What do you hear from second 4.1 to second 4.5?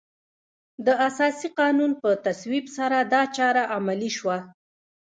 شوه.